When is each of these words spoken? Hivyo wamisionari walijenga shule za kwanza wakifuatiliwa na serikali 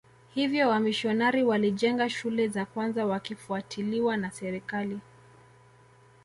Hivyo 0.33 0.69
wamisionari 0.69 1.43
walijenga 1.43 2.09
shule 2.09 2.47
za 2.47 2.65
kwanza 2.65 3.05
wakifuatiliwa 3.05 4.17
na 4.17 4.31
serikali 4.31 4.99